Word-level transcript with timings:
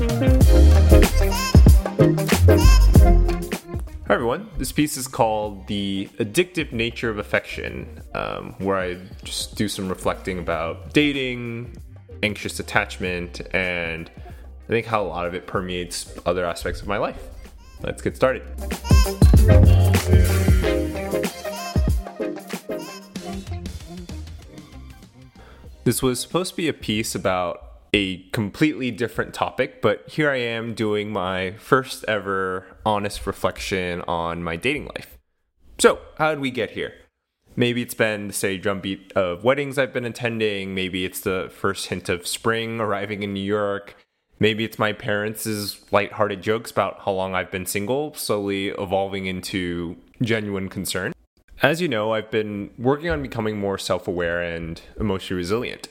Hi 0.00 0.06
everyone, 4.08 4.48
this 4.56 4.72
piece 4.72 4.96
is 4.96 5.06
called 5.06 5.66
The 5.66 6.08
Addictive 6.18 6.72
Nature 6.72 7.10
of 7.10 7.18
Affection, 7.18 8.00
um, 8.14 8.54
where 8.60 8.78
I 8.78 8.96
just 9.24 9.56
do 9.56 9.68
some 9.68 9.90
reflecting 9.90 10.38
about 10.38 10.94
dating, 10.94 11.76
anxious 12.22 12.58
attachment, 12.58 13.42
and 13.52 14.10
I 14.64 14.68
think 14.68 14.86
how 14.86 15.02
a 15.02 15.04
lot 15.04 15.26
of 15.26 15.34
it 15.34 15.46
permeates 15.46 16.10
other 16.24 16.46
aspects 16.46 16.80
of 16.80 16.88
my 16.88 16.96
life. 16.96 17.22
Let's 17.82 18.00
get 18.00 18.16
started. 18.16 18.42
This 25.84 26.02
was 26.02 26.20
supposed 26.20 26.52
to 26.52 26.56
be 26.56 26.68
a 26.68 26.72
piece 26.72 27.14
about 27.14 27.69
a 27.92 28.18
completely 28.30 28.90
different 28.90 29.34
topic, 29.34 29.82
but 29.82 30.08
here 30.08 30.30
I 30.30 30.36
am 30.36 30.74
doing 30.74 31.12
my 31.12 31.52
first 31.52 32.04
ever 32.06 32.66
honest 32.86 33.26
reflection 33.26 34.02
on 34.02 34.42
my 34.42 34.56
dating 34.56 34.86
life. 34.86 35.18
So, 35.78 35.98
how 36.16 36.30
did 36.30 36.40
we 36.40 36.50
get 36.50 36.72
here? 36.72 36.92
Maybe 37.56 37.82
it's 37.82 37.94
been 37.94 38.28
the 38.28 38.32
steady 38.32 38.58
drumbeat 38.58 39.12
of 39.12 39.42
weddings 39.44 39.76
I've 39.76 39.92
been 39.92 40.04
attending. 40.04 40.74
Maybe 40.74 41.04
it's 41.04 41.20
the 41.20 41.50
first 41.52 41.86
hint 41.86 42.08
of 42.08 42.26
spring 42.26 42.80
arriving 42.80 43.22
in 43.22 43.34
New 43.34 43.42
York. 43.42 43.96
Maybe 44.38 44.64
it's 44.64 44.78
my 44.78 44.92
parents' 44.92 45.80
lighthearted 45.92 46.42
jokes 46.42 46.70
about 46.70 47.00
how 47.04 47.12
long 47.12 47.34
I've 47.34 47.50
been 47.50 47.66
single, 47.66 48.14
slowly 48.14 48.68
evolving 48.68 49.26
into 49.26 49.96
genuine 50.22 50.68
concern. 50.68 51.12
As 51.62 51.82
you 51.82 51.88
know, 51.88 52.14
I've 52.14 52.30
been 52.30 52.70
working 52.78 53.10
on 53.10 53.20
becoming 53.20 53.58
more 53.58 53.76
self 53.76 54.08
aware 54.08 54.40
and 54.40 54.80
emotionally 54.98 55.38
resilient. 55.38 55.88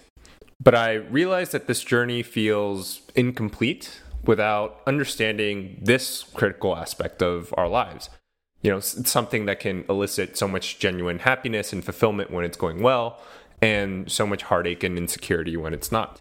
But 0.61 0.75
I 0.75 0.93
realized 0.93 1.53
that 1.53 1.67
this 1.67 1.83
journey 1.83 2.21
feels 2.21 3.01
incomplete 3.15 4.01
without 4.25 4.81
understanding 4.85 5.79
this 5.81 6.23
critical 6.33 6.75
aspect 6.75 7.21
of 7.21 7.53
our 7.57 7.69
lives. 7.69 8.09
You 8.61 8.71
know, 8.71 8.77
it's 8.77 9.09
something 9.09 9.45
that 9.45 9.61
can 9.61 9.85
elicit 9.87 10.37
so 10.37 10.47
much 10.47 10.79
genuine 10.79 11.19
happiness 11.19 11.71
and 11.71 11.83
fulfillment 11.83 12.29
when 12.29 12.43
it's 12.43 12.57
going 12.57 12.81
well, 12.81 13.21
and 13.61 14.11
so 14.11 14.27
much 14.27 14.43
heartache 14.43 14.83
and 14.83 14.97
insecurity 14.97 15.55
when 15.55 15.73
it's 15.73 15.93
not. 15.93 16.19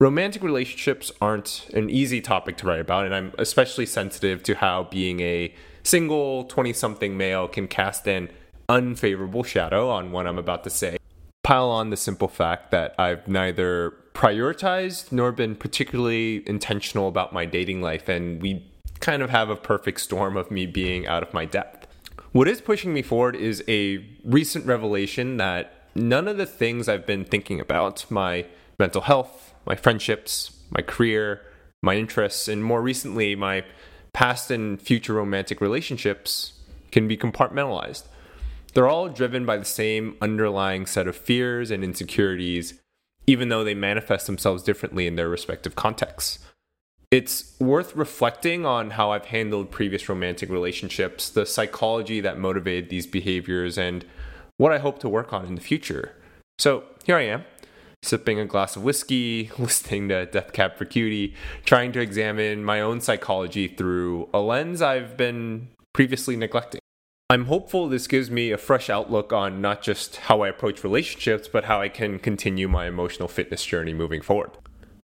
Romantic 0.00 0.42
relationships 0.42 1.12
aren't 1.20 1.68
an 1.72 1.88
easy 1.88 2.20
topic 2.20 2.56
to 2.56 2.66
write 2.66 2.80
about, 2.80 3.04
and 3.04 3.14
I'm 3.14 3.32
especially 3.38 3.86
sensitive 3.86 4.42
to 4.42 4.56
how 4.56 4.84
being 4.84 5.20
a 5.20 5.54
single 5.84 6.44
20 6.44 6.72
something 6.72 7.16
male 7.16 7.46
can 7.46 7.68
cast 7.68 8.08
an 8.08 8.30
unfavorable 8.68 9.44
shadow 9.44 9.88
on 9.90 10.10
what 10.10 10.26
I'm 10.26 10.38
about 10.38 10.64
to 10.64 10.70
say 10.70 10.96
pile 11.44 11.70
on 11.70 11.90
the 11.90 11.96
simple 11.96 12.26
fact 12.26 12.72
that 12.72 12.94
I've 12.98 13.28
neither 13.28 13.94
prioritized 14.14 15.12
nor 15.12 15.30
been 15.30 15.54
particularly 15.54 16.42
intentional 16.48 17.06
about 17.06 17.32
my 17.32 17.44
dating 17.44 17.82
life, 17.82 18.08
and 18.08 18.42
we 18.42 18.66
kind 18.98 19.22
of 19.22 19.30
have 19.30 19.50
a 19.50 19.56
perfect 19.56 20.00
storm 20.00 20.36
of 20.36 20.50
me 20.50 20.66
being 20.66 21.06
out 21.06 21.22
of 21.22 21.32
my 21.32 21.44
depth. 21.44 21.86
What 22.32 22.48
is 22.48 22.60
pushing 22.60 22.92
me 22.92 23.02
forward 23.02 23.36
is 23.36 23.62
a 23.68 24.04
recent 24.24 24.66
revelation 24.66 25.36
that 25.36 25.72
none 25.94 26.26
of 26.26 26.36
the 26.36 26.46
things 26.46 26.88
I've 26.88 27.06
been 27.06 27.24
thinking 27.24 27.60
about 27.60 28.10
my 28.10 28.46
mental 28.78 29.02
health, 29.02 29.54
my 29.66 29.76
friendships, 29.76 30.56
my 30.70 30.82
career, 30.82 31.42
my 31.82 31.94
interests, 31.96 32.48
and 32.48 32.64
more 32.64 32.82
recently, 32.82 33.36
my 33.36 33.64
past 34.12 34.50
and 34.50 34.80
future 34.80 35.12
romantic 35.12 35.60
relationships 35.60 36.54
can 36.90 37.06
be 37.06 37.16
compartmentalized. 37.16 38.04
They're 38.74 38.88
all 38.88 39.08
driven 39.08 39.46
by 39.46 39.56
the 39.56 39.64
same 39.64 40.16
underlying 40.20 40.86
set 40.86 41.06
of 41.06 41.16
fears 41.16 41.70
and 41.70 41.84
insecurities, 41.84 42.80
even 43.26 43.48
though 43.48 43.62
they 43.62 43.74
manifest 43.74 44.26
themselves 44.26 44.64
differently 44.64 45.06
in 45.06 45.14
their 45.14 45.28
respective 45.28 45.76
contexts. 45.76 46.40
It's 47.10 47.58
worth 47.60 47.94
reflecting 47.94 48.66
on 48.66 48.90
how 48.90 49.12
I've 49.12 49.26
handled 49.26 49.70
previous 49.70 50.08
romantic 50.08 50.50
relationships, 50.50 51.30
the 51.30 51.46
psychology 51.46 52.20
that 52.20 52.38
motivated 52.40 52.90
these 52.90 53.06
behaviors, 53.06 53.78
and 53.78 54.04
what 54.56 54.72
I 54.72 54.78
hope 54.78 54.98
to 55.00 55.08
work 55.08 55.32
on 55.32 55.46
in 55.46 55.54
the 55.54 55.60
future. 55.60 56.16
So 56.58 56.82
here 57.04 57.16
I 57.16 57.26
am, 57.26 57.44
sipping 58.02 58.40
a 58.40 58.44
glass 58.44 58.74
of 58.74 58.82
whiskey, 58.82 59.52
listening 59.58 60.08
to 60.08 60.26
Death 60.26 60.52
Cab 60.52 60.76
for 60.76 60.84
Cutie, 60.84 61.34
trying 61.64 61.92
to 61.92 62.00
examine 62.00 62.64
my 62.64 62.80
own 62.80 63.00
psychology 63.00 63.68
through 63.68 64.28
a 64.34 64.40
lens 64.40 64.82
I've 64.82 65.16
been 65.16 65.68
previously 65.92 66.34
neglecting. 66.34 66.80
I'm 67.30 67.46
hopeful 67.46 67.88
this 67.88 68.06
gives 68.06 68.30
me 68.30 68.50
a 68.50 68.58
fresh 68.58 68.90
outlook 68.90 69.32
on 69.32 69.62
not 69.62 69.80
just 69.80 70.16
how 70.16 70.42
I 70.42 70.48
approach 70.48 70.84
relationships, 70.84 71.48
but 71.48 71.64
how 71.64 71.80
I 71.80 71.88
can 71.88 72.18
continue 72.18 72.68
my 72.68 72.86
emotional 72.86 73.28
fitness 73.28 73.64
journey 73.64 73.94
moving 73.94 74.20
forward. 74.20 74.50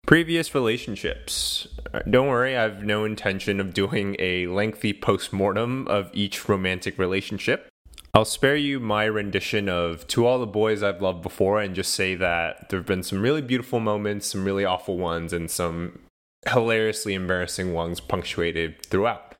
Previous 0.05 0.53
relationships. 0.53 1.67
Uh, 1.91 2.01
don't 2.07 2.27
worry, 2.27 2.55
I 2.55 2.63
have 2.63 2.83
no 2.83 3.03
intention 3.03 3.59
of 3.59 3.73
doing 3.73 4.15
a 4.19 4.45
lengthy 4.45 4.93
post 4.93 5.33
mortem 5.33 5.87
of 5.87 6.11
each 6.13 6.47
romantic 6.47 6.99
relationship. 6.99 7.67
I'll 8.13 8.25
spare 8.25 8.57
you 8.57 8.79
my 8.79 9.05
rendition 9.05 9.67
of 9.67 10.05
To 10.09 10.27
All 10.27 10.37
the 10.37 10.45
Boys 10.45 10.83
I've 10.83 11.01
Loved 11.01 11.23
Before 11.23 11.59
and 11.59 11.73
just 11.73 11.95
say 11.95 12.13
that 12.13 12.69
there 12.69 12.77
have 12.77 12.85
been 12.85 13.01
some 13.01 13.23
really 13.23 13.41
beautiful 13.41 13.79
moments, 13.79 14.27
some 14.27 14.45
really 14.45 14.65
awful 14.65 14.99
ones, 14.99 15.33
and 15.33 15.49
some 15.49 15.97
hilariously 16.47 17.15
embarrassing 17.15 17.73
ones 17.73 17.99
punctuated 17.99 18.85
throughout. 18.85 19.32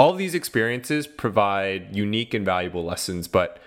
All 0.00 0.12
these 0.12 0.36
experiences 0.36 1.08
provide 1.08 1.96
unique 1.96 2.32
and 2.32 2.44
valuable 2.44 2.84
lessons, 2.84 3.26
but 3.26 3.58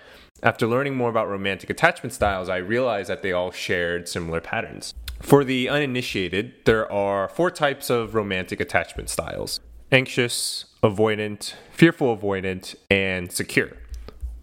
after 0.42 0.66
learning 0.66 0.96
more 0.96 1.10
about 1.10 1.28
romantic 1.28 1.68
attachment 1.68 2.14
styles, 2.14 2.48
I 2.48 2.56
realized 2.56 3.10
that 3.10 3.22
they 3.22 3.32
all 3.32 3.50
shared 3.50 4.08
similar 4.08 4.40
patterns. 4.40 4.94
For 5.20 5.44
the 5.44 5.68
uninitiated, 5.68 6.54
there 6.64 6.90
are 6.90 7.28
four 7.28 7.50
types 7.50 7.90
of 7.90 8.14
romantic 8.14 8.60
attachment 8.60 9.10
styles 9.10 9.60
anxious, 9.92 10.64
avoidant, 10.82 11.52
fearful 11.70 12.16
avoidant, 12.16 12.76
and 12.90 13.30
secure. 13.30 13.76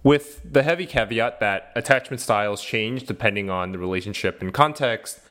With 0.04 0.42
the 0.46 0.62
heavy 0.62 0.86
caveat 0.86 1.40
that 1.40 1.72
attachment 1.76 2.22
styles 2.22 2.64
change 2.64 3.08
depending 3.08 3.50
on 3.50 3.72
the 3.72 3.80
relationship 3.80 4.44
and 4.44 4.54
context, 4.54 5.22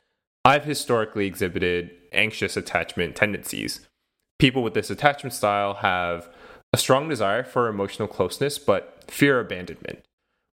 I've 0.43 0.65
historically 0.65 1.25
exhibited 1.25 1.91
anxious 2.11 2.57
attachment 2.57 3.15
tendencies. 3.15 3.87
People 4.39 4.61
with 4.61 4.73
this 4.73 4.89
attachment 4.89 5.33
style 5.33 5.75
have 5.75 6.27
a 6.71 6.77
strong 6.77 7.09
desire 7.09 7.43
for 7.43 7.67
emotional 7.67 8.07
closeness, 8.07 8.59
but 8.59 9.03
fear 9.07 9.39
abandonment. 9.39 10.03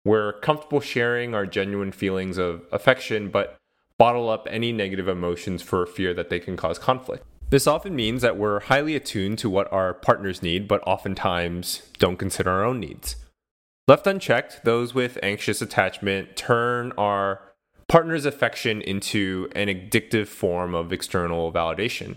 We're 0.04 0.34
comfortable 0.40 0.80
sharing 0.80 1.34
our 1.34 1.46
genuine 1.46 1.92
feelings 1.92 2.38
of 2.38 2.62
affection, 2.70 3.30
but 3.30 3.56
bottle 3.98 4.28
up 4.28 4.46
any 4.50 4.72
negative 4.72 5.08
emotions 5.08 5.62
for 5.62 5.86
fear 5.86 6.14
that 6.14 6.28
they 6.28 6.38
can 6.38 6.56
cause 6.56 6.78
conflict. 6.78 7.24
This 7.50 7.66
often 7.66 7.94
means 7.94 8.22
that 8.22 8.36
we're 8.36 8.60
highly 8.60 8.96
attuned 8.96 9.38
to 9.38 9.50
what 9.50 9.72
our 9.72 9.94
partners 9.94 10.42
need, 10.42 10.66
but 10.66 10.82
oftentimes 10.86 11.82
don't 11.98 12.16
consider 12.16 12.50
our 12.50 12.64
own 12.64 12.80
needs. 12.80 13.16
Left 13.86 14.06
unchecked, 14.06 14.64
those 14.64 14.94
with 14.94 15.18
anxious 15.22 15.60
attachment 15.60 16.36
turn 16.36 16.92
our 16.96 17.40
partner's 17.86 18.24
affection 18.24 18.80
into 18.80 19.48
an 19.54 19.68
addictive 19.68 20.26
form 20.26 20.74
of 20.74 20.92
external 20.92 21.52
validation 21.52 22.16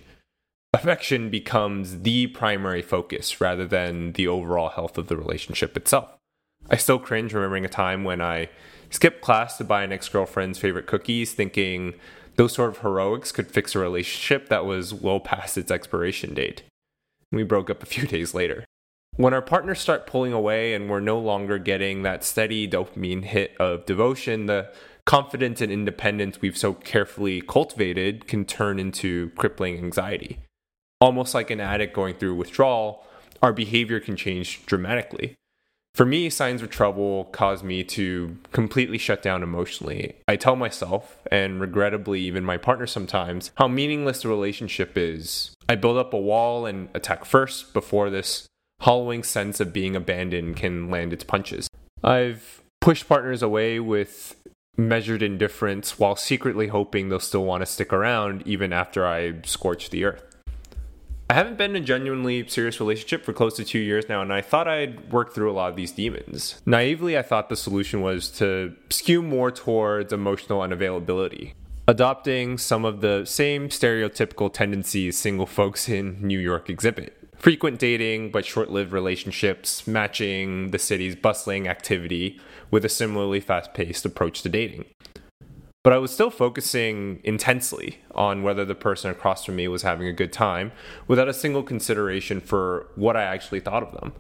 affection 0.78 1.30
becomes 1.30 2.02
the 2.02 2.28
primary 2.28 2.82
focus 2.82 3.42
rather 3.42 3.66
than 3.66 4.14
the 4.14 4.28
overall 4.28 4.70
health 4.70 4.98
of 4.98 5.08
the 5.08 5.18
relationship 5.18 5.76
itself. 5.76 6.10
I 6.70 6.78
still 6.78 7.00
cringe 7.00 7.34
remembering 7.34 7.66
a 7.66 7.70
time 7.70 8.04
when 8.04 8.22
I 8.22 8.50
skipped 8.90 9.22
class 9.22 9.58
to 9.58 9.64
buy 9.64 9.84
an 9.84 9.92
ex 9.92 10.08
girlfriend's 10.08 10.60
favorite 10.60 10.86
cookies, 10.86 11.34
thinking 11.34 11.96
those 12.36 12.54
sort 12.54 12.70
of 12.70 12.80
heroics 12.80 13.32
could 13.32 13.50
fix 13.50 13.74
a 13.74 13.80
relationship 13.80 14.50
that 14.50 14.66
was 14.66 14.94
well 14.94 15.20
past 15.20 15.58
its 15.58 15.72
expiration 15.72 16.34
date. 16.34 16.64
We 17.32 17.44
broke 17.44 17.70
up 17.70 17.82
a 17.82 17.88
few 17.88 18.08
days 18.16 18.34
later. 18.34 18.64
When 19.16 19.34
our 19.34 19.42
partners 19.42 19.80
start 19.80 20.06
pulling 20.06 20.34
away 20.34 20.76
and 20.76 20.90
we're 20.90 21.00
no 21.00 21.18
longer 21.18 21.58
getting 21.58 22.04
that 22.04 22.24
steady 22.24 22.68
dopamine 22.68 23.24
hit 23.24 23.56
of 23.60 23.86
devotion, 23.88 24.46
the 24.46 24.72
confidence 25.06 25.60
and 25.60 25.72
independence 25.72 26.40
we've 26.40 26.58
so 26.58 26.74
carefully 26.74 27.42
cultivated 27.42 28.28
can 28.28 28.46
turn 28.46 28.78
into 28.78 29.32
crippling 29.32 29.78
anxiety 29.78 30.38
almost 31.00 31.34
like 31.34 31.50
an 31.50 31.60
addict 31.60 31.94
going 31.94 32.16
through 32.16 32.36
withdrawal, 32.36 33.06
our 33.42 33.54
behavior 33.54 34.00
can 34.00 34.16
change 34.16 34.66
dramatically. 34.66 35.36
For 35.94 36.06
me, 36.06 36.30
signs 36.30 36.62
of 36.62 36.70
trouble 36.70 37.26
cause 37.26 37.64
me 37.64 37.84
to 37.86 38.38
completely 38.52 39.00
shut 39.00 39.24
down 39.24 39.42
emotionally. 39.42 40.16
I 40.28 40.36
tell 40.36 40.56
myself, 40.56 41.18
and 41.32 41.60
regrettably 41.60 42.22
even 42.22 42.44
my 42.44 42.58
partner 42.58 42.86
sometimes, 42.86 43.52
how 43.56 43.68
meaningless 43.68 44.22
the 44.22 44.30
relationship 44.30 44.96
is. 44.96 45.56
I 45.68 45.76
build 45.76 45.98
up 45.98 46.14
a 46.14 46.20
wall 46.20 46.68
and 46.68 46.90
attack 46.94 47.26
first 47.26 47.74
before 47.74 48.12
this 48.12 48.46
hollowing 48.82 49.24
sense 49.24 49.60
of 49.60 49.74
being 49.74 49.96
abandoned 49.96 50.56
can 50.56 50.92
land 50.92 51.14
its 51.14 51.24
punches. 51.24 51.68
I've 52.04 52.62
pushed 52.80 53.10
partners 53.10 53.42
away 53.42 53.80
with 53.80 54.36
measured 54.78 55.24
indifference 55.24 55.98
while 55.98 56.16
secretly 56.16 56.68
hoping 56.68 57.10
they'll 57.10 57.20
still 57.20 57.44
want 57.44 57.62
to 57.62 57.66
stick 57.66 57.92
around 57.92 58.44
even 58.46 58.72
after 58.72 59.08
I 59.08 59.42
scorch 59.44 59.90
the 59.90 60.06
earth. 60.06 60.27
I 61.30 61.34
haven't 61.34 61.58
been 61.58 61.76
in 61.76 61.84
a 61.84 61.86
genuinely 61.86 62.48
serious 62.48 62.80
relationship 62.80 63.26
for 63.26 63.34
close 63.34 63.58
to 63.58 63.66
two 63.66 63.80
years 63.80 64.08
now, 64.08 64.22
and 64.22 64.32
I 64.32 64.40
thought 64.42 64.66
I'd 64.66 65.12
work 65.12 65.34
through 65.34 65.52
a 65.52 65.54
lot 65.54 65.70
of 65.70 65.76
these 65.76 65.92
demons. 65.92 66.62
Naively, 66.66 67.18
I 67.18 67.22
thought 67.22 67.50
the 67.50 67.58
solution 67.58 68.00
was 68.02 68.30
to 68.38 68.74
skew 68.90 69.22
more 69.22 69.52
towards 69.52 70.14
emotional 70.14 70.62
unavailability. 70.62 71.52
adopting 71.88 72.58
some 72.58 72.84
of 72.84 73.02
the 73.02 73.24
same 73.26 73.70
stereotypical 73.70 74.52
tendencies 74.52 75.18
single 75.18 75.46
folks 75.46 75.88
in 75.88 76.18
New 76.22 76.40
York 76.40 76.70
exhibit. 76.70 77.14
Frequent 77.38 77.80
dating, 77.80 78.32
but 78.32 78.46
short 78.46 78.70
lived 78.70 78.92
relationships, 78.92 79.88
matching 79.88 80.72
the 80.72 80.80
city's 80.80 81.16
bustling 81.16 81.68
activity 81.68 82.40
with 82.72 82.84
a 82.84 82.90
similarly 82.90 83.40
fast 83.40 83.74
paced 83.74 84.06
approach 84.06 84.42
to 84.42 84.50
dating. 84.50 84.86
But 85.88 85.94
I 85.94 86.00
was 86.00 86.12
still 86.12 86.30
focusing 86.30 87.22
intensely 87.24 88.00
on 88.14 88.44
whether 88.44 88.66
the 88.66 88.76
person 88.76 89.10
across 89.10 89.46
from 89.46 89.56
me 89.56 89.70
was 89.70 89.84
having 89.84 90.06
a 90.06 90.12
good 90.12 90.34
time 90.34 90.74
without 91.08 91.30
a 91.30 91.34
single 91.34 91.64
consideration 91.64 92.42
for 92.42 92.88
what 92.96 93.16
I 93.16 93.24
actually 93.24 93.62
thought 93.62 93.84
of 93.84 93.94
them. 93.94 94.12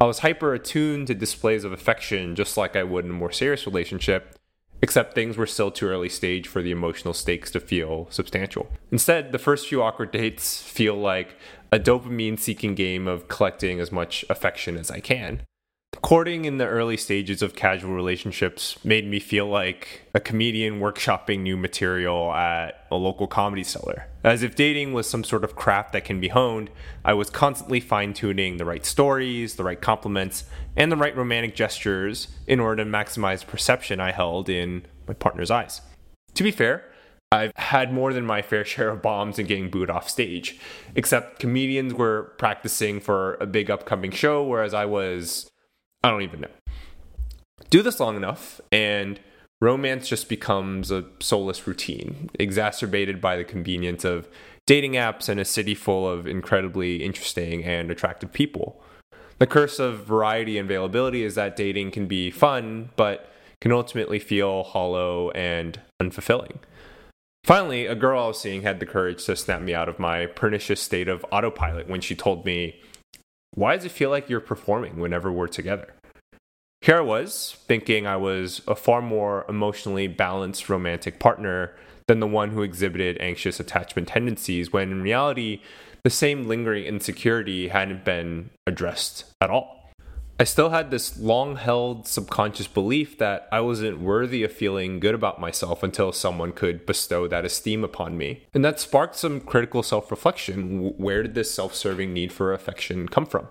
I 0.00 0.06
was 0.06 0.18
hyper 0.18 0.54
attuned 0.54 1.06
to 1.06 1.14
displays 1.14 1.62
of 1.62 1.70
affection 1.70 2.34
just 2.34 2.56
like 2.56 2.74
I 2.74 2.82
would 2.82 3.04
in 3.04 3.12
a 3.12 3.14
more 3.14 3.30
serious 3.30 3.64
relationship, 3.64 4.36
except 4.82 5.14
things 5.14 5.36
were 5.36 5.46
still 5.46 5.70
too 5.70 5.86
early 5.86 6.08
stage 6.08 6.48
for 6.48 6.62
the 6.62 6.72
emotional 6.72 7.14
stakes 7.14 7.52
to 7.52 7.60
feel 7.60 8.08
substantial. 8.10 8.68
Instead, 8.90 9.30
the 9.30 9.38
first 9.38 9.68
few 9.68 9.84
awkward 9.84 10.10
dates 10.10 10.60
feel 10.62 10.96
like 10.96 11.36
a 11.70 11.78
dopamine 11.78 12.40
seeking 12.40 12.74
game 12.74 13.06
of 13.06 13.28
collecting 13.28 13.78
as 13.78 13.92
much 13.92 14.24
affection 14.28 14.76
as 14.76 14.90
I 14.90 14.98
can. 14.98 15.42
Courting 16.04 16.44
in 16.44 16.58
the 16.58 16.66
early 16.66 16.98
stages 16.98 17.40
of 17.40 17.54
casual 17.54 17.94
relationships 17.94 18.76
made 18.84 19.08
me 19.08 19.18
feel 19.18 19.46
like 19.46 20.02
a 20.12 20.20
comedian 20.20 20.78
workshopping 20.78 21.40
new 21.40 21.56
material 21.56 22.30
at 22.30 22.84
a 22.90 22.96
local 22.96 23.26
comedy 23.26 23.64
cellar. 23.64 24.06
As 24.22 24.42
if 24.42 24.54
dating 24.54 24.92
was 24.92 25.08
some 25.08 25.24
sort 25.24 25.44
of 25.44 25.56
craft 25.56 25.94
that 25.94 26.04
can 26.04 26.20
be 26.20 26.28
honed, 26.28 26.68
I 27.06 27.14
was 27.14 27.30
constantly 27.30 27.80
fine 27.80 28.12
tuning 28.12 28.58
the 28.58 28.66
right 28.66 28.84
stories, 28.84 29.54
the 29.54 29.64
right 29.64 29.80
compliments, 29.80 30.44
and 30.76 30.92
the 30.92 30.96
right 30.98 31.16
romantic 31.16 31.54
gestures 31.54 32.28
in 32.46 32.60
order 32.60 32.84
to 32.84 32.90
maximize 32.90 33.46
perception 33.46 33.98
I 33.98 34.12
held 34.12 34.50
in 34.50 34.84
my 35.08 35.14
partner's 35.14 35.50
eyes. 35.50 35.80
To 36.34 36.42
be 36.42 36.50
fair, 36.50 36.84
I've 37.32 37.52
had 37.56 37.94
more 37.94 38.12
than 38.12 38.26
my 38.26 38.42
fair 38.42 38.64
share 38.66 38.90
of 38.90 39.00
bombs 39.00 39.38
and 39.38 39.48
getting 39.48 39.70
booed 39.70 39.88
off 39.88 40.10
stage, 40.10 40.60
except 40.94 41.38
comedians 41.38 41.94
were 41.94 42.34
practicing 42.36 43.00
for 43.00 43.36
a 43.36 43.46
big 43.46 43.70
upcoming 43.70 44.10
show, 44.10 44.44
whereas 44.44 44.74
I 44.74 44.84
was 44.84 45.50
I 46.04 46.10
don't 46.10 46.20
even 46.20 46.42
know. 46.42 46.50
Do 47.70 47.80
this 47.80 47.98
long 47.98 48.16
enough, 48.16 48.60
and 48.70 49.18
romance 49.62 50.06
just 50.06 50.28
becomes 50.28 50.90
a 50.90 51.06
soulless 51.18 51.66
routine, 51.66 52.28
exacerbated 52.38 53.22
by 53.22 53.36
the 53.36 53.44
convenience 53.44 54.04
of 54.04 54.28
dating 54.66 54.92
apps 54.92 55.30
and 55.30 55.40
a 55.40 55.46
city 55.46 55.74
full 55.74 56.06
of 56.06 56.26
incredibly 56.26 57.02
interesting 57.02 57.64
and 57.64 57.90
attractive 57.90 58.34
people. 58.34 58.82
The 59.38 59.46
curse 59.46 59.78
of 59.78 60.04
variety 60.04 60.58
and 60.58 60.68
availability 60.68 61.22
is 61.22 61.36
that 61.36 61.56
dating 61.56 61.92
can 61.92 62.06
be 62.06 62.30
fun, 62.30 62.90
but 62.96 63.32
can 63.62 63.72
ultimately 63.72 64.18
feel 64.18 64.62
hollow 64.62 65.30
and 65.30 65.80
unfulfilling. 66.02 66.58
Finally, 67.44 67.86
a 67.86 67.94
girl 67.94 68.22
I 68.22 68.26
was 68.28 68.38
seeing 68.38 68.60
had 68.60 68.78
the 68.78 68.86
courage 68.86 69.24
to 69.24 69.36
snap 69.36 69.62
me 69.62 69.74
out 69.74 69.88
of 69.88 69.98
my 69.98 70.26
pernicious 70.26 70.82
state 70.82 71.08
of 71.08 71.24
autopilot 71.32 71.88
when 71.88 72.02
she 72.02 72.14
told 72.14 72.44
me 72.44 72.78
why 73.54 73.76
does 73.76 73.84
it 73.84 73.92
feel 73.92 74.10
like 74.10 74.28
you're 74.28 74.40
performing 74.40 74.98
whenever 74.98 75.30
we're 75.30 75.46
together? 75.46 75.94
Here 76.80 76.98
I 76.98 77.02
was, 77.02 77.56
thinking 77.66 78.06
I 78.06 78.16
was 78.16 78.60
a 78.68 78.74
far 78.74 79.00
more 79.00 79.46
emotionally 79.48 80.06
balanced 80.06 80.68
romantic 80.68 81.18
partner 81.18 81.74
than 82.06 82.20
the 82.20 82.26
one 82.26 82.50
who 82.50 82.62
exhibited 82.62 83.16
anxious 83.20 83.58
attachment 83.58 84.08
tendencies, 84.08 84.72
when 84.72 84.90
in 84.90 85.02
reality, 85.02 85.62
the 86.02 86.10
same 86.10 86.46
lingering 86.46 86.84
insecurity 86.84 87.68
hadn't 87.68 88.04
been 88.04 88.50
addressed 88.66 89.24
at 89.40 89.48
all. 89.48 89.83
I 90.44 90.46
still 90.46 90.68
had 90.68 90.90
this 90.90 91.18
long 91.18 91.56
held 91.56 92.06
subconscious 92.06 92.66
belief 92.66 93.16
that 93.16 93.48
I 93.50 93.60
wasn't 93.60 94.02
worthy 94.02 94.42
of 94.42 94.52
feeling 94.52 95.00
good 95.00 95.14
about 95.14 95.40
myself 95.40 95.82
until 95.82 96.12
someone 96.12 96.52
could 96.52 96.84
bestow 96.84 97.26
that 97.28 97.46
esteem 97.46 97.82
upon 97.82 98.18
me. 98.18 98.44
And 98.52 98.62
that 98.62 98.78
sparked 98.78 99.16
some 99.16 99.40
critical 99.40 99.82
self 99.82 100.10
reflection. 100.10 100.98
Where 100.98 101.22
did 101.22 101.34
this 101.34 101.50
self 101.50 101.74
serving 101.74 102.12
need 102.12 102.30
for 102.30 102.52
affection 102.52 103.08
come 103.08 103.24
from? 103.24 103.48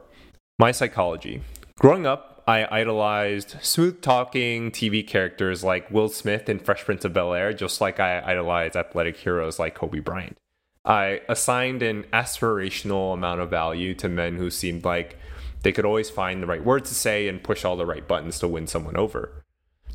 My 0.59 0.71
psychology. 0.71 1.41
Growing 1.79 2.05
up, 2.05 2.43
I 2.45 2.67
idolized 2.69 3.55
smooth 3.63 4.03
talking 4.03 4.69
TV 4.69 5.07
characters 5.07 5.63
like 5.63 5.89
Will 5.89 6.09
Smith 6.09 6.47
in 6.47 6.59
Fresh 6.59 6.83
Prince 6.83 7.05
of 7.05 7.13
Bel 7.13 7.33
Air, 7.33 7.53
just 7.53 7.81
like 7.81 7.99
I 7.99 8.21
idolized 8.23 8.75
athletic 8.75 9.17
heroes 9.17 9.57
like 9.57 9.73
Kobe 9.73 9.97
Bryant. 9.97 10.37
I 10.85 11.21
assigned 11.27 11.81
an 11.81 12.03
aspirational 12.13 13.15
amount 13.15 13.41
of 13.41 13.49
value 13.49 13.95
to 13.95 14.07
men 14.07 14.35
who 14.35 14.51
seemed 14.51 14.85
like 14.85 15.17
they 15.63 15.71
could 15.71 15.85
always 15.85 16.09
find 16.09 16.41
the 16.41 16.47
right 16.47 16.63
words 16.63 16.89
to 16.89 16.95
say 16.95 17.27
and 17.27 17.43
push 17.43 17.65
all 17.65 17.75
the 17.75 17.85
right 17.85 18.07
buttons 18.07 18.39
to 18.39 18.47
win 18.47 18.67
someone 18.67 18.97
over. 18.97 19.43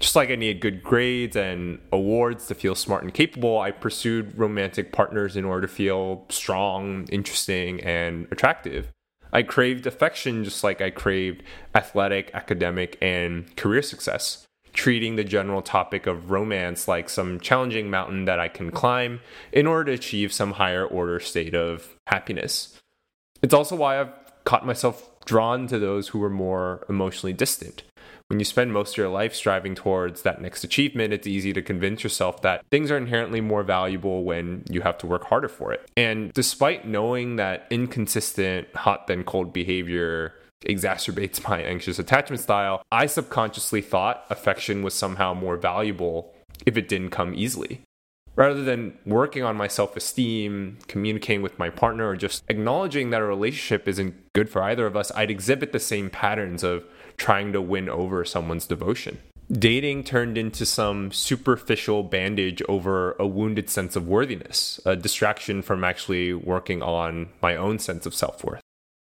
Just 0.01 0.15
like 0.15 0.31
I 0.31 0.37
needed 0.37 0.61
good 0.61 0.83
grades 0.83 1.37
and 1.37 1.81
awards 1.93 2.47
to 2.47 2.55
feel 2.55 2.75
smart 2.75 3.03
and 3.03 3.13
capable, 3.13 3.59
I 3.59 3.73
pursued 3.73 4.39
romantic 4.39 4.93
partners 4.93 5.37
in 5.37 5.45
order 5.45 5.67
to 5.67 5.73
feel 5.73 6.25
strong, 6.29 7.07
interesting, 7.11 7.81
and 7.81 8.29
attractive. 8.31 8.93
I 9.33 9.43
craved 9.43 9.87
affection 9.87 10.45
just 10.45 10.63
like 10.63 10.81
I 10.81 10.91
craved 10.91 11.43
athletic, 11.75 12.31
academic, 12.33 12.97
and 13.03 13.55
career 13.57 13.83
success, 13.83 14.47
treating 14.73 15.17
the 15.17 15.25
general 15.25 15.63
topic 15.63 16.07
of 16.07 16.31
romance 16.31 16.87
like 16.87 17.11
some 17.11 17.41
challenging 17.41 17.91
mountain 17.91 18.25
that 18.25 18.39
I 18.39 18.49
can 18.49 18.71
climb 18.71 19.21
in 19.53 19.67
order 19.67 19.87
to 19.87 19.99
achieve 19.99 20.33
some 20.33 20.53
higher 20.53 20.87
order 20.87 21.19
state 21.19 21.55
of 21.55 21.97
happiness. 22.07 22.79
It's 23.43 23.55
also 23.55 23.77
why 23.77 24.01
I've 24.01 24.13
caught 24.45 24.65
myself 24.65 25.18
drawn 25.29 25.67
to 25.67 25.79
those 25.79 26.09
who 26.09 26.19
were 26.19 26.31
more 26.31 26.87
emotionally 26.89 27.35
distant. 27.35 27.83
When 28.29 28.39
you 28.39 28.47
spend 28.47 28.73
most 28.73 28.95
of 28.95 28.97
your 28.97 29.11
life 29.11 29.35
striving 29.35 29.75
towards 29.75 30.23
that 30.23 30.41
next 30.41 30.65
achievement, 30.65 31.13
it's 31.13 31.27
easy 31.27 31.53
to 31.53 31.61
convince 31.61 32.03
yourself 32.03 32.41
that 32.41 32.65
things 32.71 32.91
are 32.91 32.97
inherently 32.97 33.43
more 33.43 33.63
valuable 33.63 34.25
when 34.25 34.65
you 34.71 34.81
have 34.81 34.97
to 34.99 35.07
work 35.07 35.25
harder 35.25 35.49
for 35.49 35.71
it. 35.71 35.87
And 35.99 36.33
despite 36.33 36.89
knowing 36.89 37.37
that 37.37 37.67
inconsistent 37.71 38.75
hot 38.75 39.07
then 39.07 39.23
cold 39.23 39.53
behavior 39.53 40.33
exacerbates 40.65 41.47
my 41.49 41.61
anxious 41.61 41.99
attachment 41.99 42.41
style, 42.41 42.83
I 42.91 43.05
subconsciously 43.05 43.83
thought 43.83 44.25
affection 44.31 44.83
was 44.83 44.95
somehow 44.95 45.35
more 45.35 45.59
valuable 45.59 46.35
if 46.65 46.79
it 46.79 46.89
didn't 46.89 47.11
come 47.11 47.35
easily 47.35 47.83
rather 48.39 48.63
than 48.63 48.97
working 49.05 49.43
on 49.43 49.57
my 49.57 49.67
self 49.67 49.97
esteem, 49.97 50.79
communicating 50.87 51.43
with 51.43 51.59
my 51.59 51.69
partner, 51.69 52.09
or 52.09 52.17
just 52.17 52.45
acknowledging 52.49 53.11
that 53.11 53.21
a 53.21 53.27
relationship 53.27 53.87
isn't 53.87 54.15
good 54.33 54.49
for 54.49 54.63
either 54.63 54.87
of 54.87 54.97
us, 54.97 55.13
I'd 55.15 55.31
exhibit 55.31 55.73
the 55.73 55.81
same 55.81 56.09
patterns 56.09 56.63
of 56.63 56.85
trying 57.17 57.53
to 57.53 57.61
win 57.61 57.89
over 57.89 58.25
someone's 58.25 58.67
devotion. 58.67 59.19
Dating 59.51 60.05
turned 60.05 60.39
into 60.39 60.65
some 60.65 61.11
superficial 61.11 62.03
bandage 62.05 62.63
over 62.69 63.17
a 63.19 63.27
wounded 63.27 63.69
sense 63.69 63.97
of 63.97 64.07
worthiness, 64.07 64.79
a 64.87 64.95
distraction 64.95 65.61
from 65.61 65.83
actually 65.83 66.33
working 66.33 66.83
on 66.83 67.31
my 67.43 67.57
own 67.57 67.79
sense 67.79 68.07
of 68.07 68.15
self 68.15 68.45
worth. 68.45 68.61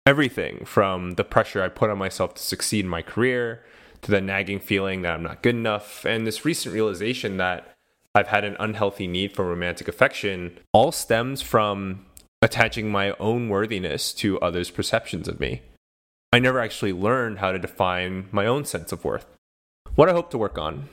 Everything 0.05 0.63
from 0.63 1.15
the 1.15 1.25
pressure 1.25 1.61
I 1.61 1.67
put 1.67 1.89
on 1.89 1.97
myself 1.97 2.35
to 2.35 2.41
succeed 2.41 2.85
in 2.85 2.89
my 2.89 3.01
career, 3.01 3.65
to 4.03 4.11
the 4.11 4.21
nagging 4.21 4.61
feeling 4.61 5.01
that 5.01 5.15
I'm 5.15 5.23
not 5.23 5.41
good 5.41 5.55
enough, 5.55 6.05
and 6.05 6.25
this 6.25 6.45
recent 6.45 6.73
realization 6.73 7.37
that 7.37 7.73
I've 8.17 8.29
had 8.29 8.43
an 8.43 8.57
unhealthy 8.59 9.05
need 9.05 9.33
for 9.33 9.45
romantic 9.45 9.87
affection 9.87 10.57
all 10.73 10.91
stems 10.91 11.43
from 11.43 12.07
attaching 12.41 12.89
my 12.89 13.11
own 13.19 13.47
worthiness 13.47 14.11
to 14.13 14.39
others' 14.39 14.71
perceptions 14.71 15.27
of 15.27 15.39
me. 15.39 15.61
I 16.33 16.39
never 16.39 16.59
actually 16.59 16.93
learned 16.93 17.37
how 17.37 17.51
to 17.51 17.59
define 17.59 18.27
my 18.31 18.47
own 18.47 18.65
sense 18.65 18.91
of 18.91 19.05
worth. 19.05 19.27
What 19.93 20.09
I 20.09 20.13
hope 20.13 20.31
to 20.31 20.37
work 20.39 20.57
on. 20.57 20.89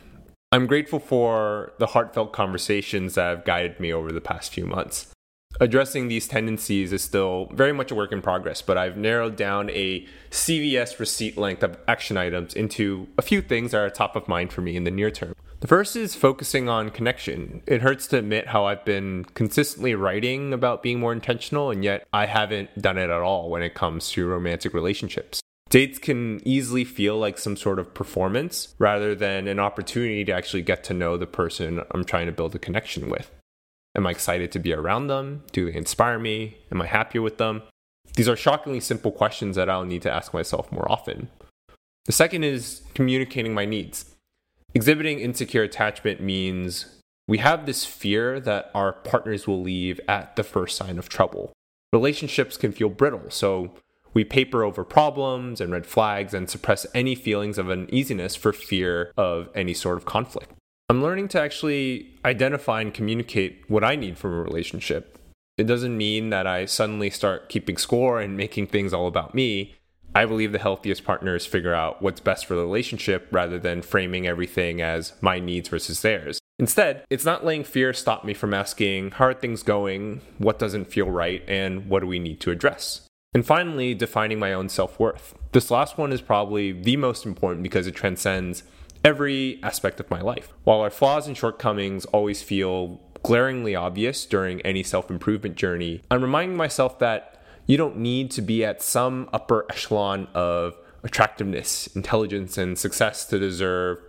I'm 0.52 0.66
grateful 0.66 0.98
for 0.98 1.72
the 1.78 1.86
heartfelt 1.86 2.34
conversations 2.34 3.14
that 3.14 3.30
have 3.30 3.46
guided 3.46 3.80
me 3.80 3.90
over 3.90 4.12
the 4.12 4.20
past 4.20 4.52
few 4.52 4.66
months. 4.66 5.10
Addressing 5.58 6.08
these 6.08 6.28
tendencies 6.28 6.92
is 6.92 7.02
still 7.02 7.48
very 7.54 7.72
much 7.72 7.90
a 7.90 7.94
work 7.94 8.12
in 8.12 8.20
progress, 8.20 8.60
but 8.60 8.76
I've 8.76 8.98
narrowed 8.98 9.36
down 9.36 9.70
a 9.70 10.06
CVS 10.30 10.98
receipt 10.98 11.38
length 11.38 11.62
of 11.62 11.78
action 11.88 12.18
items 12.18 12.52
into 12.52 13.08
a 13.16 13.22
few 13.22 13.40
things 13.40 13.70
that 13.70 13.78
are 13.78 13.88
top 13.88 14.14
of 14.14 14.28
mind 14.28 14.52
for 14.52 14.60
me 14.60 14.76
in 14.76 14.84
the 14.84 14.90
near 14.90 15.10
term. 15.10 15.34
The 15.64 15.68
first 15.68 15.96
is 15.96 16.14
focusing 16.14 16.68
on 16.68 16.90
connection. 16.90 17.62
It 17.66 17.80
hurts 17.80 18.06
to 18.08 18.18
admit 18.18 18.48
how 18.48 18.66
I've 18.66 18.84
been 18.84 19.24
consistently 19.32 19.94
writing 19.94 20.52
about 20.52 20.82
being 20.82 21.00
more 21.00 21.10
intentional, 21.10 21.70
and 21.70 21.82
yet 21.82 22.06
I 22.12 22.26
haven't 22.26 22.82
done 22.82 22.98
it 22.98 23.08
at 23.08 23.22
all 23.22 23.48
when 23.48 23.62
it 23.62 23.72
comes 23.72 24.10
to 24.10 24.26
romantic 24.26 24.74
relationships. 24.74 25.40
Dates 25.70 25.98
can 25.98 26.46
easily 26.46 26.84
feel 26.84 27.16
like 27.16 27.38
some 27.38 27.56
sort 27.56 27.78
of 27.78 27.94
performance 27.94 28.74
rather 28.78 29.14
than 29.14 29.48
an 29.48 29.58
opportunity 29.58 30.22
to 30.26 30.32
actually 30.32 30.60
get 30.60 30.84
to 30.84 30.92
know 30.92 31.16
the 31.16 31.26
person 31.26 31.80
I'm 31.92 32.04
trying 32.04 32.26
to 32.26 32.32
build 32.32 32.54
a 32.54 32.58
connection 32.58 33.08
with. 33.08 33.30
Am 33.96 34.06
I 34.06 34.10
excited 34.10 34.52
to 34.52 34.58
be 34.58 34.74
around 34.74 35.06
them? 35.06 35.44
Do 35.52 35.72
they 35.72 35.78
inspire 35.78 36.18
me? 36.18 36.58
Am 36.70 36.82
I 36.82 36.86
happier 36.88 37.22
with 37.22 37.38
them? 37.38 37.62
These 38.16 38.28
are 38.28 38.36
shockingly 38.36 38.80
simple 38.80 39.12
questions 39.12 39.56
that 39.56 39.70
I'll 39.70 39.86
need 39.86 40.02
to 40.02 40.12
ask 40.12 40.34
myself 40.34 40.70
more 40.70 40.92
often. 40.92 41.30
The 42.04 42.12
second 42.12 42.44
is 42.44 42.82
communicating 42.92 43.54
my 43.54 43.64
needs. 43.64 44.13
Exhibiting 44.74 45.20
insecure 45.20 45.62
attachment 45.62 46.20
means 46.20 46.86
we 47.28 47.38
have 47.38 47.64
this 47.64 47.84
fear 47.84 48.40
that 48.40 48.70
our 48.74 48.92
partners 48.92 49.46
will 49.46 49.62
leave 49.62 50.00
at 50.08 50.34
the 50.34 50.42
first 50.42 50.76
sign 50.76 50.98
of 50.98 51.08
trouble. 51.08 51.52
Relationships 51.92 52.56
can 52.56 52.72
feel 52.72 52.88
brittle, 52.88 53.30
so 53.30 53.70
we 54.12 54.24
paper 54.24 54.64
over 54.64 54.84
problems 54.84 55.60
and 55.60 55.72
red 55.72 55.86
flags 55.86 56.34
and 56.34 56.50
suppress 56.50 56.86
any 56.92 57.14
feelings 57.14 57.56
of 57.56 57.70
uneasiness 57.70 58.34
for 58.34 58.52
fear 58.52 59.12
of 59.16 59.48
any 59.54 59.74
sort 59.74 59.96
of 59.96 60.04
conflict. 60.04 60.50
I'm 60.88 61.02
learning 61.02 61.28
to 61.28 61.40
actually 61.40 62.10
identify 62.24 62.80
and 62.80 62.92
communicate 62.92 63.62
what 63.68 63.84
I 63.84 63.94
need 63.94 64.18
from 64.18 64.32
a 64.32 64.42
relationship. 64.42 65.18
It 65.56 65.64
doesn't 65.64 65.96
mean 65.96 66.30
that 66.30 66.48
I 66.48 66.64
suddenly 66.64 67.10
start 67.10 67.48
keeping 67.48 67.76
score 67.76 68.20
and 68.20 68.36
making 68.36 68.66
things 68.66 68.92
all 68.92 69.06
about 69.06 69.34
me. 69.36 69.76
I 70.14 70.26
believe 70.26 70.52
the 70.52 70.58
healthiest 70.58 71.04
partners 71.04 71.44
figure 71.44 71.74
out 71.74 72.00
what's 72.00 72.20
best 72.20 72.46
for 72.46 72.54
the 72.54 72.60
relationship 72.60 73.26
rather 73.32 73.58
than 73.58 73.82
framing 73.82 74.26
everything 74.26 74.80
as 74.80 75.12
my 75.20 75.40
needs 75.40 75.68
versus 75.68 76.02
theirs. 76.02 76.38
Instead, 76.58 77.04
it's 77.10 77.24
not 77.24 77.44
letting 77.44 77.64
fear 77.64 77.92
stop 77.92 78.24
me 78.24 78.32
from 78.32 78.54
asking, 78.54 79.12
how 79.12 79.26
are 79.26 79.34
things 79.34 79.64
going? 79.64 80.20
What 80.38 80.58
doesn't 80.58 80.84
feel 80.84 81.10
right? 81.10 81.42
And 81.48 81.88
what 81.88 82.00
do 82.00 82.06
we 82.06 82.20
need 82.20 82.40
to 82.42 82.52
address? 82.52 83.08
And 83.34 83.44
finally, 83.44 83.94
defining 83.94 84.38
my 84.38 84.52
own 84.52 84.68
self 84.68 85.00
worth. 85.00 85.34
This 85.50 85.70
last 85.70 85.98
one 85.98 86.12
is 86.12 86.20
probably 86.20 86.70
the 86.70 86.96
most 86.96 87.26
important 87.26 87.64
because 87.64 87.88
it 87.88 87.96
transcends 87.96 88.62
every 89.04 89.58
aspect 89.64 89.98
of 89.98 90.10
my 90.10 90.20
life. 90.20 90.52
While 90.62 90.80
our 90.80 90.90
flaws 90.90 91.26
and 91.26 91.36
shortcomings 91.36 92.04
always 92.06 92.42
feel 92.42 93.00
glaringly 93.24 93.74
obvious 93.74 94.24
during 94.24 94.60
any 94.60 94.84
self 94.84 95.10
improvement 95.10 95.56
journey, 95.56 96.02
I'm 96.12 96.22
reminding 96.22 96.56
myself 96.56 97.00
that 97.00 97.33
you 97.66 97.76
don't 97.76 97.96
need 97.96 98.30
to 98.32 98.42
be 98.42 98.64
at 98.64 98.82
some 98.82 99.28
upper 99.32 99.66
echelon 99.70 100.28
of 100.34 100.76
attractiveness, 101.02 101.86
intelligence, 101.88 102.58
and 102.58 102.78
success 102.78 103.24
to 103.26 103.38
deserve 103.38 104.00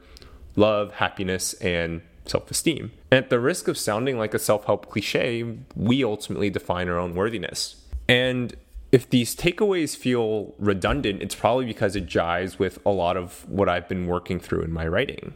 love, 0.55 0.93
happiness, 0.93 1.53
and 1.55 2.01
self 2.25 2.49
esteem. 2.49 2.91
At 3.11 3.29
the 3.29 3.39
risk 3.39 3.67
of 3.67 3.77
sounding 3.77 4.17
like 4.17 4.33
a 4.33 4.39
self 4.39 4.65
help 4.65 4.89
cliche, 4.89 5.57
we 5.75 6.03
ultimately 6.03 6.49
define 6.49 6.89
our 6.89 6.97
own 6.97 7.15
worthiness. 7.15 7.81
And 8.07 8.55
if 8.91 9.09
these 9.09 9.35
takeaways 9.35 9.95
feel 9.95 10.53
redundant, 10.57 11.21
it's 11.21 11.35
probably 11.35 11.65
because 11.65 11.95
it 11.95 12.05
jives 12.05 12.59
with 12.59 12.79
a 12.85 12.91
lot 12.91 13.17
of 13.17 13.47
what 13.49 13.67
I've 13.67 13.89
been 13.89 14.07
working 14.07 14.39
through 14.39 14.61
in 14.61 14.71
my 14.71 14.87
writing. 14.87 15.33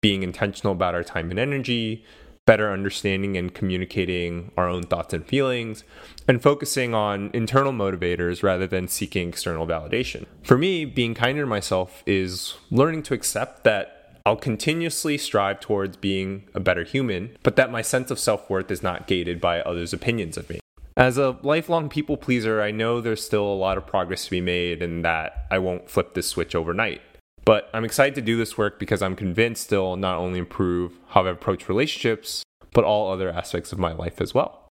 Being 0.00 0.22
intentional 0.22 0.72
about 0.74 0.94
our 0.94 1.02
time 1.02 1.30
and 1.30 1.38
energy, 1.38 2.04
better 2.46 2.70
understanding 2.70 3.36
and 3.36 3.54
communicating 3.54 4.52
our 4.56 4.68
own 4.68 4.82
thoughts 4.82 5.14
and 5.14 5.26
feelings, 5.26 5.84
and 6.28 6.42
focusing 6.42 6.94
on 6.94 7.30
internal 7.32 7.72
motivators 7.72 8.42
rather 8.42 8.66
than 8.66 8.88
seeking 8.88 9.28
external 9.28 9.66
validation. 9.66 10.26
For 10.42 10.58
me, 10.58 10.84
being 10.84 11.14
kinder 11.14 11.42
to 11.42 11.46
myself 11.46 12.02
is 12.06 12.54
learning 12.70 13.02
to 13.04 13.14
accept 13.14 13.64
that 13.64 14.20
I'll 14.26 14.36
continuously 14.36 15.18
strive 15.18 15.60
towards 15.60 15.98
being 15.98 16.44
a 16.54 16.60
better 16.60 16.84
human, 16.84 17.36
but 17.42 17.56
that 17.56 17.70
my 17.70 17.82
sense 17.82 18.10
of 18.10 18.18
self 18.18 18.48
worth 18.48 18.70
is 18.70 18.82
not 18.82 19.06
gated 19.06 19.40
by 19.40 19.60
others' 19.60 19.92
opinions 19.92 20.38
of 20.38 20.48
me. 20.48 20.60
As 20.96 21.18
a 21.18 21.36
lifelong 21.42 21.88
people 21.88 22.16
pleaser, 22.16 22.62
I 22.62 22.70
know 22.70 23.00
there's 23.00 23.24
still 23.24 23.44
a 23.44 23.52
lot 23.52 23.76
of 23.76 23.86
progress 23.86 24.24
to 24.26 24.30
be 24.30 24.40
made 24.40 24.80
and 24.80 25.04
that 25.04 25.46
I 25.50 25.58
won't 25.58 25.90
flip 25.90 26.14
this 26.14 26.28
switch 26.28 26.54
overnight. 26.54 27.02
But 27.44 27.68
I'm 27.74 27.84
excited 27.84 28.14
to 28.14 28.22
do 28.22 28.36
this 28.36 28.56
work 28.56 28.78
because 28.78 29.02
I'm 29.02 29.16
convinced 29.16 29.72
it'll 29.72 29.96
not 29.96 30.16
only 30.16 30.38
improve 30.38 30.92
how 31.08 31.26
I 31.26 31.30
approach 31.30 31.68
relationships, 31.68 32.42
but 32.72 32.84
all 32.84 33.12
other 33.12 33.30
aspects 33.30 33.72
of 33.72 33.78
my 33.78 33.92
life 33.92 34.20
as 34.20 34.34
well. 34.34 34.68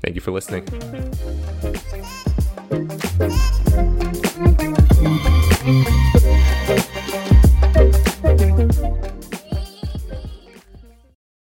Thank 0.00 0.14
you 0.14 0.20
for 0.20 0.30
listening. 0.30 0.64